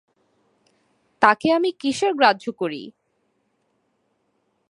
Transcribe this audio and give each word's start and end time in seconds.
তাকে 1.21 1.47
আমি 1.51 1.69
কিসের 1.79 2.13
গ্রাহ্য 2.15 2.45
করি! 2.51 2.81